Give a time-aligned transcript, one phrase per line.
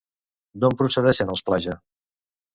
[0.63, 1.79] D'on procedeixen els Plaja?